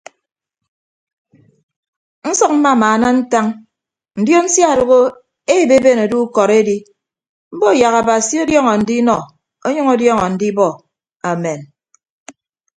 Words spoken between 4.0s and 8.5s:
ndion sia adoho ebeeben ado ukọd edi mbo yak abasi